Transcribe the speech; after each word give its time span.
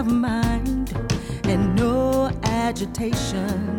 of 0.00 0.06
mind 0.06 0.94
and 1.44 1.76
no 1.76 2.30
agitation. 2.44 3.78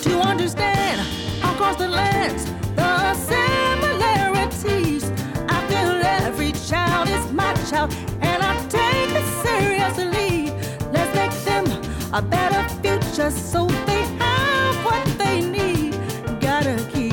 To 0.00 0.18
understand 0.20 1.00
across 1.42 1.76
the 1.76 1.88
lands 1.88 2.46
the 2.74 3.14
similarities, 3.14 5.04
I 5.46 5.58
feel 5.68 5.90
every 6.24 6.52
child 6.52 7.08
is 7.10 7.30
my 7.32 7.52
child, 7.68 7.92
and 8.22 8.42
I 8.42 8.54
take 8.68 9.10
it 9.20 9.28
seriously. 9.46 10.52
Let's 10.90 11.14
make 11.14 11.36
them 11.44 11.66
a 12.14 12.22
better 12.22 12.66
future 12.80 13.30
so 13.30 13.66
they 13.88 14.04
have 14.22 14.74
what 14.86 15.04
they 15.18 15.42
need. 15.42 15.92
Gotta 16.40 16.76
keep 16.94 17.12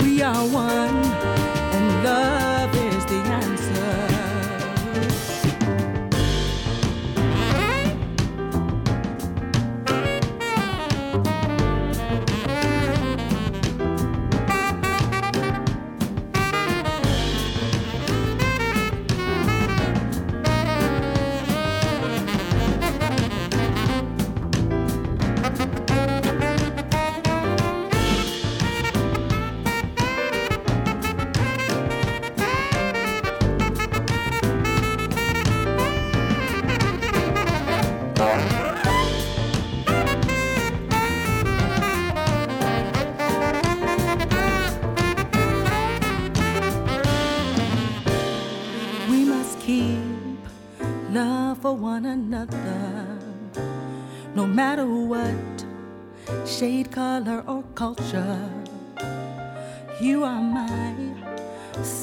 We 0.00 0.22
are 0.22 0.44
one. 0.48 1.09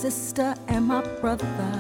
sister 0.09 0.55
and 0.69 0.87
my 0.87 1.01
brother. 1.19 1.76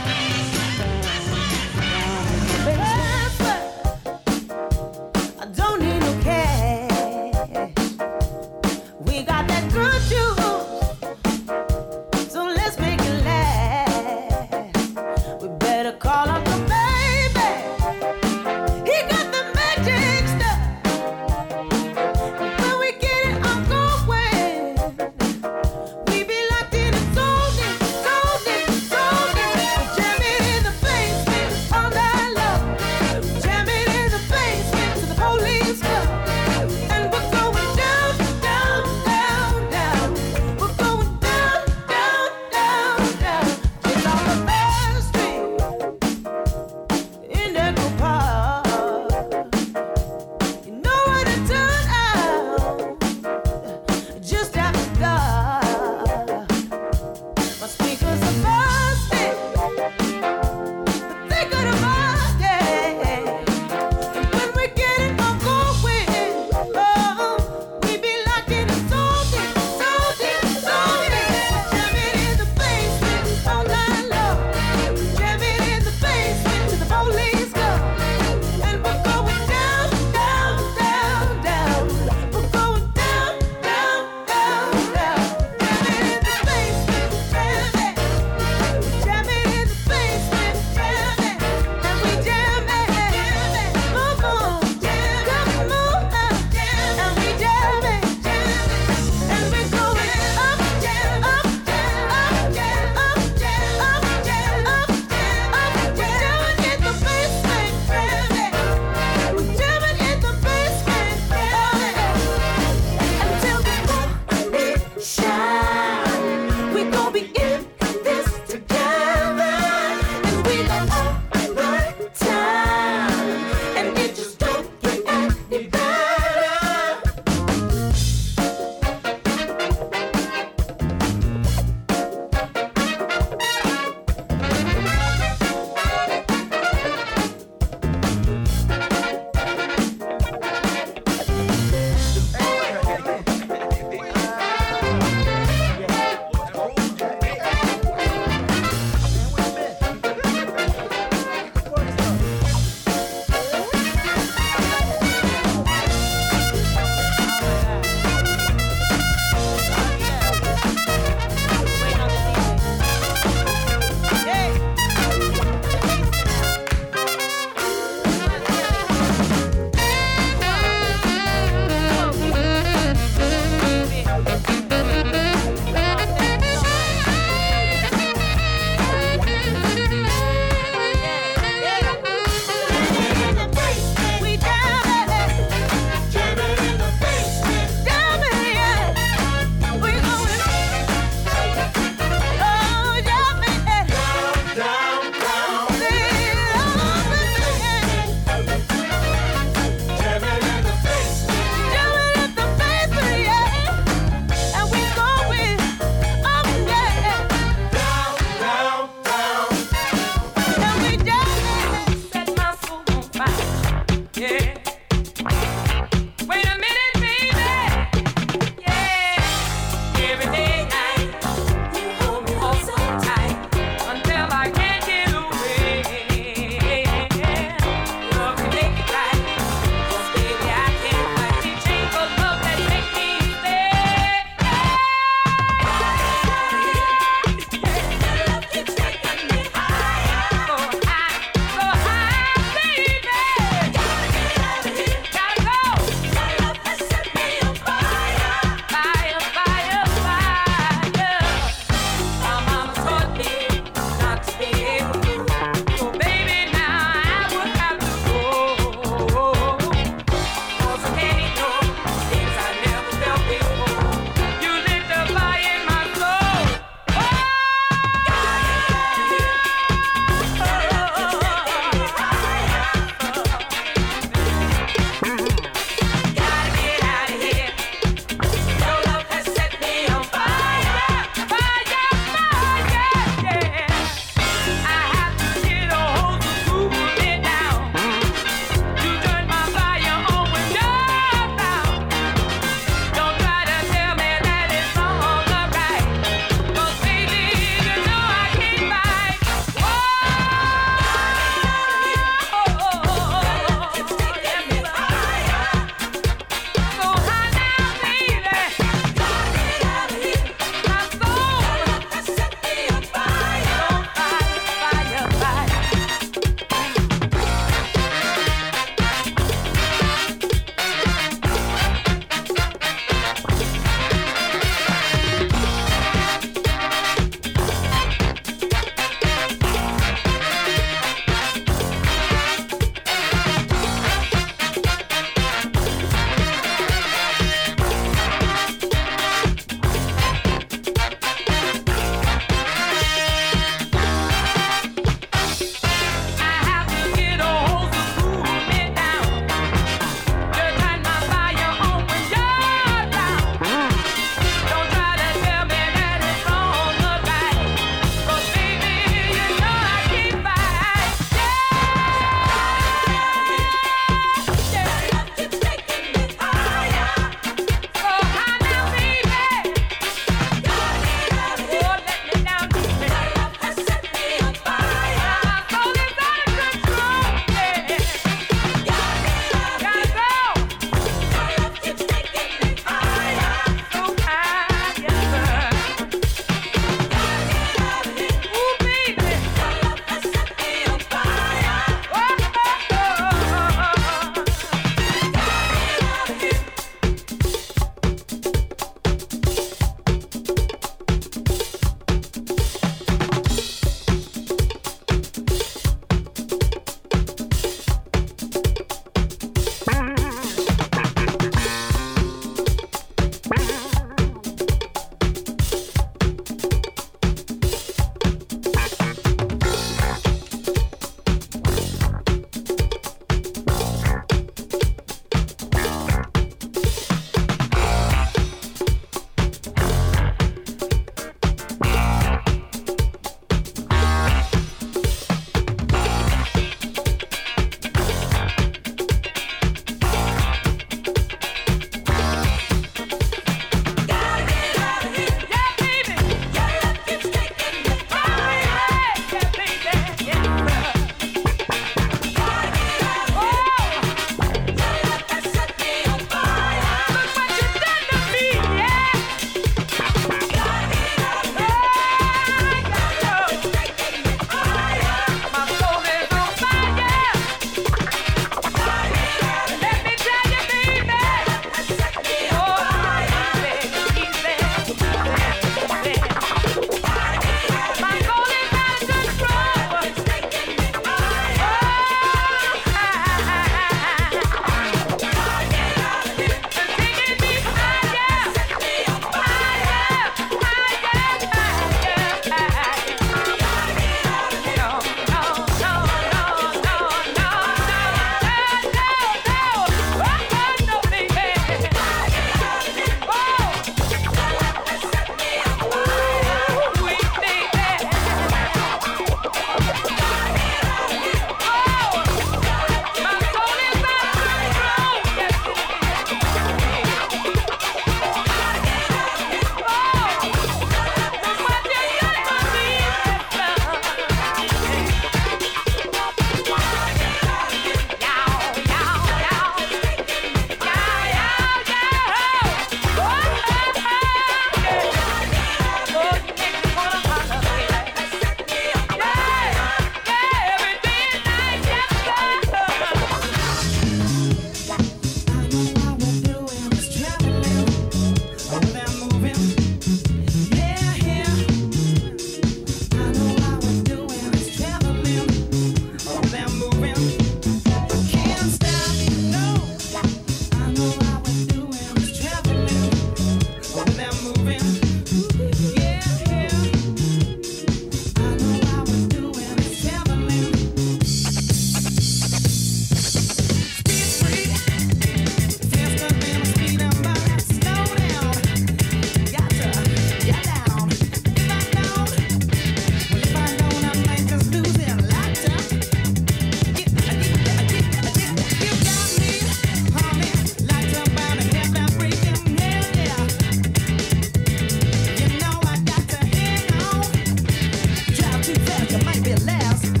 Too 598.41 598.55
fast, 598.55 598.91
you 598.91 598.97
might 599.05 599.23
be 599.23 599.35
last. 599.45 600.00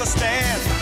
Everybody, 0.00 0.77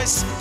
own 0.00 0.39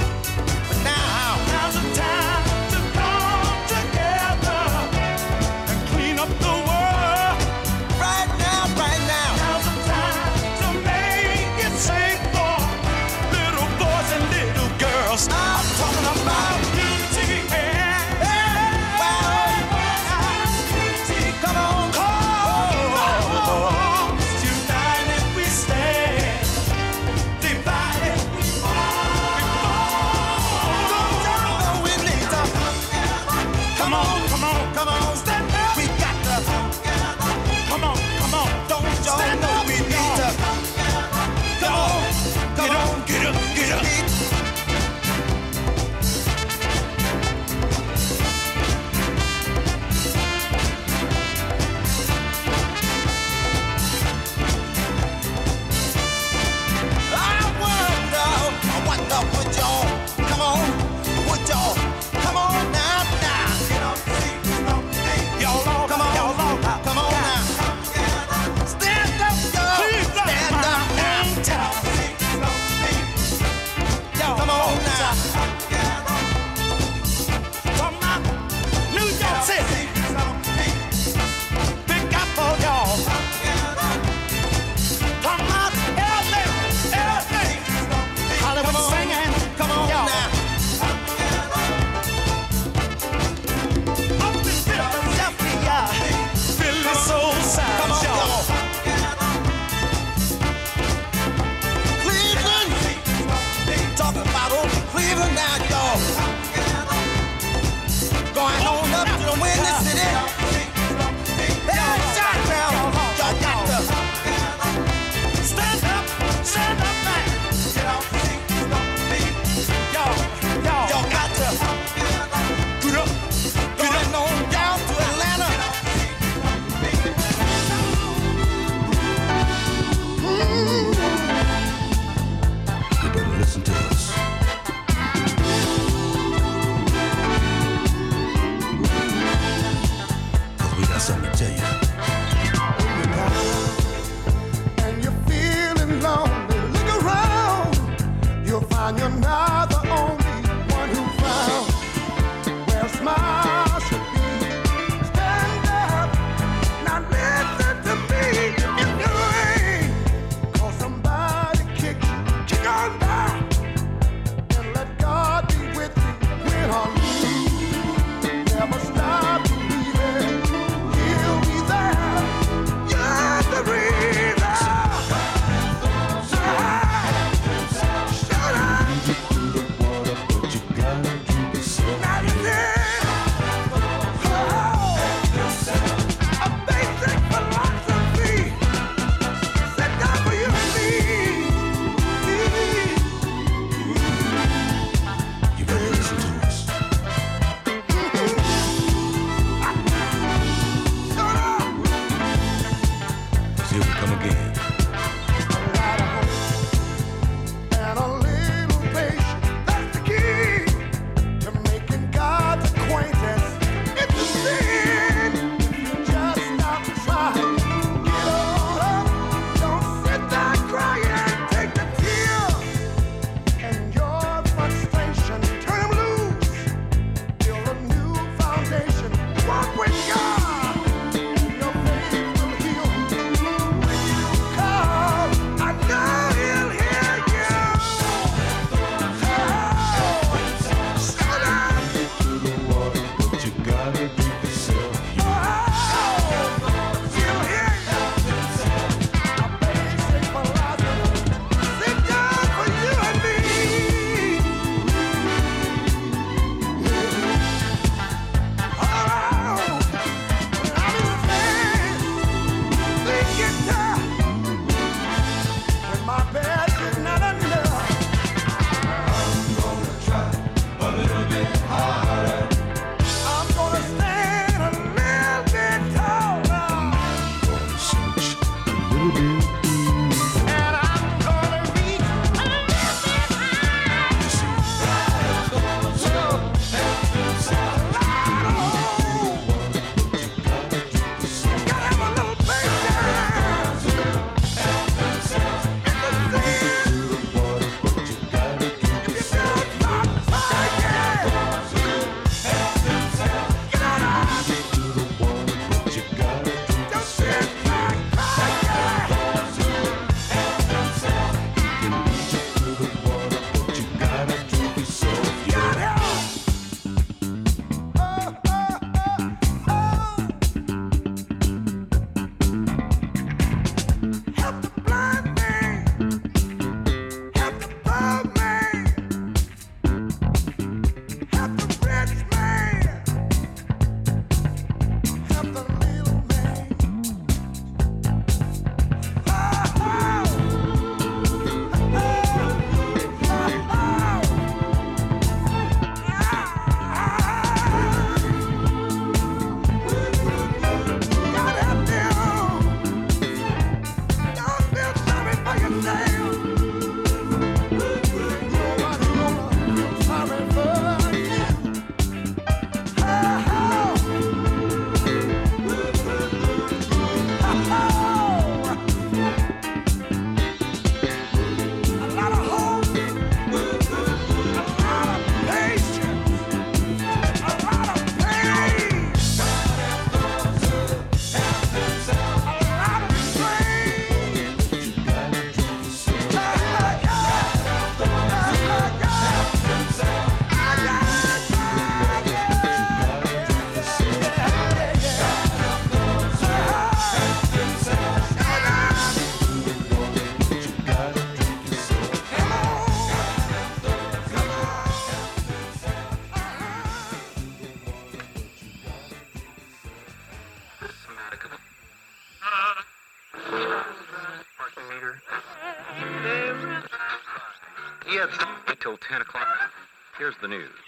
the 420.42 420.48
news. 420.48 420.79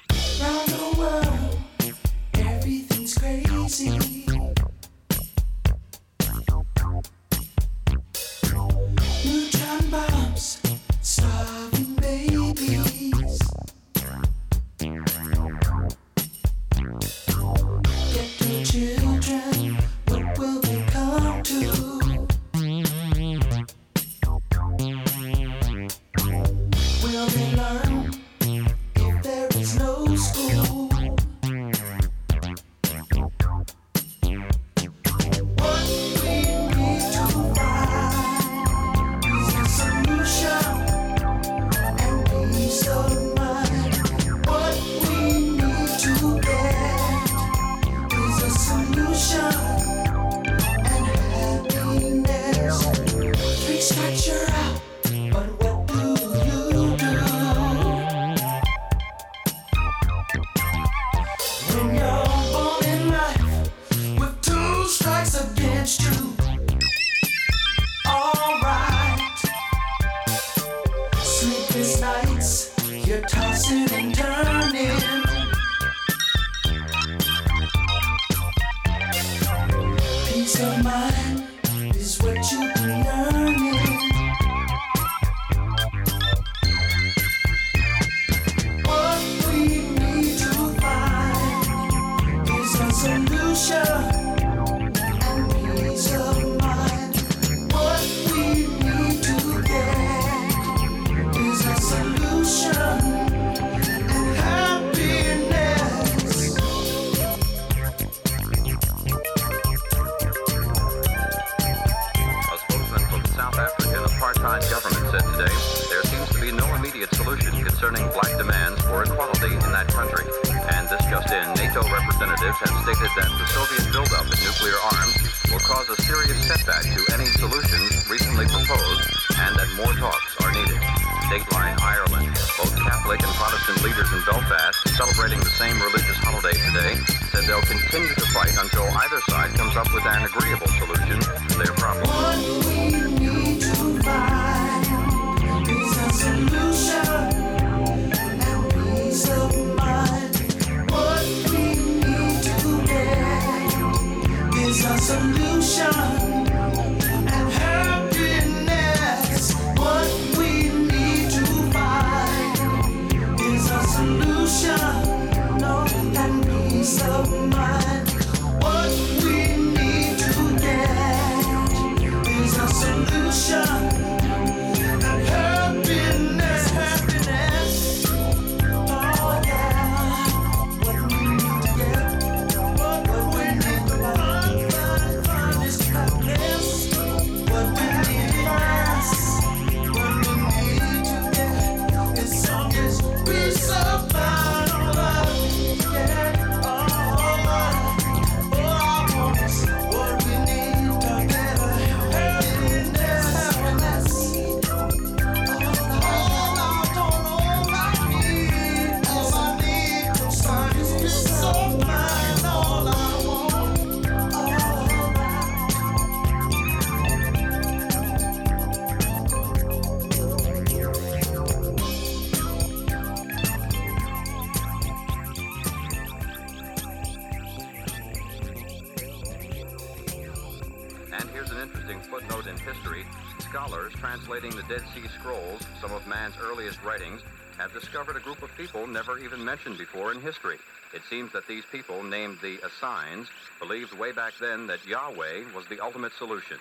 never 239.02 239.18
even 239.18 239.44
mentioned 239.44 239.80
before 239.80 240.11
in 240.11 240.22
history. 240.22 240.60
It 240.94 241.02
seems 241.10 241.34
that 241.34 241.48
these 241.48 241.64
people, 241.72 242.03
named 242.03 242.38
the 242.44 242.60
Assigns, 242.61 243.28
believed 243.60 243.98
way 243.98 244.11
back 244.11 244.34
then 244.40 244.68
that 244.68 244.86
Yahweh 244.86 245.56
was 245.56 245.65
the 245.72 245.80
ultimate 245.80 246.11
solution. 246.19 246.57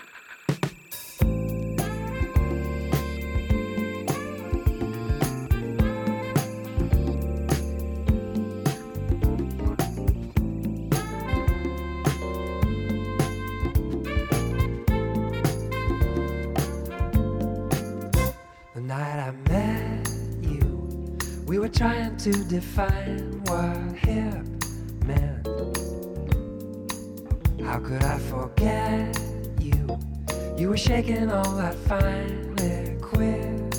to 22.24 22.32
define 22.44 23.40
what 23.46 23.96
hip 23.96 24.44
meant. 25.06 25.48
How 27.64 27.78
could 27.78 28.04
I 28.04 28.18
forget 28.18 29.18
you? 29.58 29.98
You 30.58 30.68
were 30.68 30.76
shaking 30.76 31.30
all 31.30 31.56
that 31.56 31.74
fine 31.88 32.54
equipment. 32.58 33.74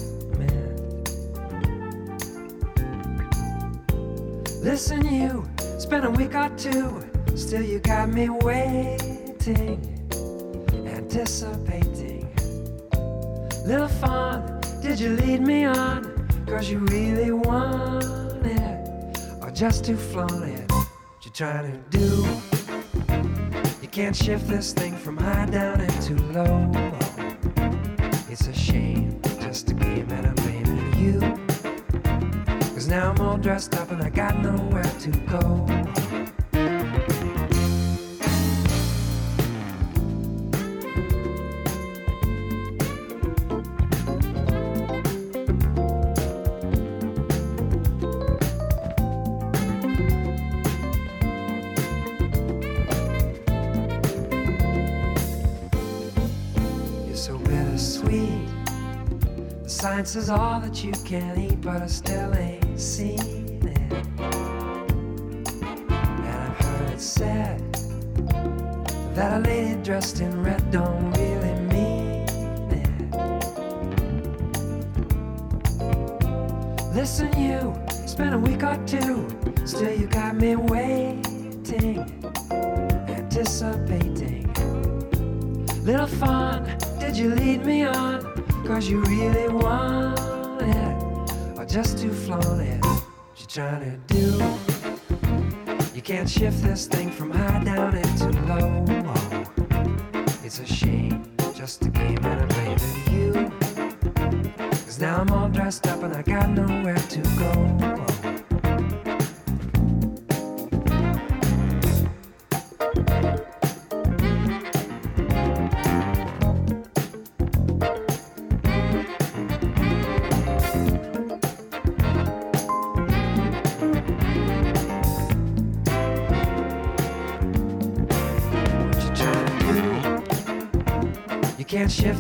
Listen, 4.64 5.06
you 5.06 5.48
spent 5.78 6.06
a 6.06 6.10
week 6.10 6.34
or 6.34 6.50
two, 6.58 7.08
still 7.36 7.62
you 7.62 7.78
got 7.78 8.10
me 8.10 8.30
waiting, 8.30 9.80
anticipating. 10.88 12.28
Little 13.68 13.88
fun, 13.88 14.62
did 14.82 15.00
you 15.00 15.10
lead 15.10 15.42
me 15.42 15.66
on? 15.66 16.28
Cause 16.48 16.72
you 16.72 16.80
really 16.80 17.32
want 17.32 18.31
just 19.62 19.86
to 19.86 19.96
flaunt. 19.96 20.72
What 20.72 20.88
you 21.22 21.30
trying 21.30 21.72
to 21.72 21.78
do? 21.96 22.26
You 23.80 23.88
can't 23.90 24.16
shift 24.16 24.48
this 24.48 24.74
thing 24.74 24.98
from 24.98 25.18
high 25.18 25.46
down 25.46 25.82
into 25.82 26.16
low. 26.34 26.72
It's 28.28 28.48
a 28.48 28.54
shame, 28.56 29.22
just 29.40 29.70
a 29.70 29.76
game, 29.76 30.10
and 30.10 30.26
I'm 30.26 30.34
blaming 30.34 30.94
you. 30.98 31.20
Cause 32.74 32.88
now 32.88 33.12
I'm 33.12 33.22
all 33.22 33.38
dressed 33.38 33.76
up 33.76 33.92
and 33.92 34.02
I 34.02 34.10
got 34.10 34.36
nowhere 34.40 34.82
to 34.84 35.12
go. 35.30 36.01
Is 60.02 60.32
all 60.32 60.60
that 60.60 60.84
you 60.84 60.92
can 61.06 61.38
eat, 61.40 61.62
but 61.62 61.84
I 61.84 61.86
still 61.86 62.34
ain't 62.36 62.78
seen 62.78 63.62
it. 63.64 63.78
And 63.94 64.10
I've 66.28 66.58
heard 66.58 66.90
it 66.90 67.00
said 67.00 67.62
that 69.16 69.38
a 69.38 69.40
lady 69.48 69.76
dressed 69.84 70.20
in 70.20 70.42
red 70.44 70.72
don't 70.72 71.12
really 71.12 71.54
mean 71.70 72.26
it. 72.72 72.90
Listen, 76.94 77.32
you 77.40 77.72
spent 78.08 78.34
a 78.34 78.40
week 78.40 78.64
or 78.64 78.78
two, 78.88 79.28
still 79.66 79.94
you 79.94 80.08
got 80.08 80.36
me 80.36 80.56
waiting, 80.56 82.00
anticipating. 83.08 84.52
Little 85.86 86.08
fun, 86.08 86.66
did 87.00 87.16
you 87.16 87.36
lead 87.36 87.64
me 87.66 87.86
on? 87.86 88.31
Cause 88.74 88.90
you 88.90 89.02
really 89.02 89.50
want 89.50 90.62
it, 90.62 91.60
or 91.60 91.66
just 91.66 91.98
to 91.98 92.10
flaunt 92.10 92.62
it? 92.62 92.82
What 92.86 93.04
you 93.38 93.46
trying 93.46 93.82
to 93.82 93.98
do? 94.08 94.32
You 95.94 96.02
can't 96.02 96.28
shift 96.28 96.64
this 96.64 96.88
thing 96.88 97.12
from 97.12 97.32
high 97.32 97.62
down 97.66 97.98
into 97.98 98.30
low. 98.48 98.86
It's 100.46 100.60
a 100.60 100.66
shame, 100.66 101.36
just 101.54 101.86
a 101.86 101.90
game, 101.90 102.18
and 102.24 102.42
I'm 102.42 102.48
blaming 102.48 103.12
you. 103.12 103.52
Cause 104.86 105.00
now 105.02 105.20
I'm 105.20 105.30
all 105.32 105.50
dressed 105.50 105.86
up 105.88 106.02
and 106.04 106.16
I 106.16 106.22
got 106.22 106.50
nowhere 106.50 106.96
to 106.96 107.22
go. 107.38 108.11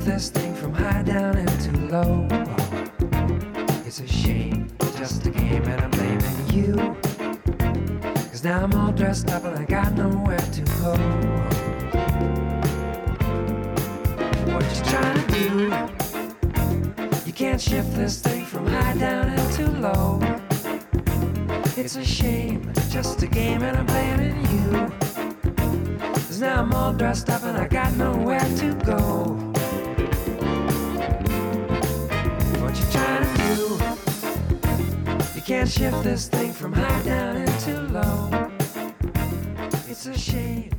Shift 0.01 0.13
this 0.15 0.29
thing 0.29 0.55
from 0.55 0.73
high 0.73 1.03
down 1.03 1.37
into 1.37 1.77
low. 1.91 2.27
It's 3.85 3.99
a 3.99 4.07
shame, 4.07 4.67
just 4.97 5.27
a 5.27 5.29
game, 5.29 5.63
and 5.63 5.79
I'm 5.79 5.91
blaming 5.91 6.49
you. 6.49 6.95
Cause 8.31 8.43
now 8.43 8.63
I'm 8.63 8.73
all 8.73 8.91
dressed 8.91 9.29
up 9.29 9.43
and 9.43 9.59
I 9.59 9.65
got 9.65 9.93
nowhere 9.93 10.39
to 10.39 10.61
go. 10.81 10.95
What 14.51 14.63
you 14.75 14.83
trying 14.85 15.21
to 15.21 15.33
do? 15.39 15.47
You 17.27 17.33
can't 17.33 17.61
shift 17.61 17.93
this 17.93 18.21
thing 18.21 18.45
from 18.45 18.65
high 18.65 18.97
down 18.97 19.29
into 19.37 19.69
low. 19.69 20.19
It's 21.77 21.95
a 21.95 22.03
shame, 22.03 22.73
just 22.89 23.21
a 23.21 23.27
game, 23.27 23.61
and 23.61 23.77
I'm 23.77 23.85
blaming 23.85 24.41
you. 24.49 24.91
Cause 26.13 26.41
now 26.41 26.61
I'm 26.61 26.73
all 26.73 26.91
dressed 26.91 27.29
up 27.29 27.43
and 27.43 27.55
I 27.55 27.67
got 27.67 27.95
nowhere 27.97 28.39
to 28.39 28.73
go. 28.83 29.50
Can't 35.51 35.69
shift 35.69 36.01
this 36.01 36.29
thing 36.29 36.53
from 36.53 36.71
high 36.71 37.03
down 37.03 37.35
into 37.35 37.81
low. 37.91 38.49
It's 39.89 40.05
a 40.05 40.17
shame, 40.17 40.71